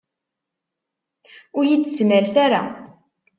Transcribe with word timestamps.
Ur 1.57 1.63
iyi-d-ttnalet 1.65 2.35
ara! 2.45 2.61